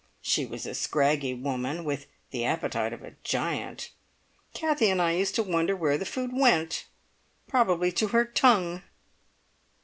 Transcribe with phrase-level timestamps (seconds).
[0.23, 3.91] She was a scraggy woman, with the appetite of a giant.
[4.55, 6.85] Kathie and I used to wonder where the food went!
[7.47, 8.81] Probably to her tongue!